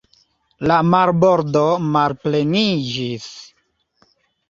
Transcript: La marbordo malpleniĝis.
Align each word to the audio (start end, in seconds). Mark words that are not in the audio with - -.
La 0.71 0.77
marbordo 0.93 1.63
malpleniĝis. 1.99 3.33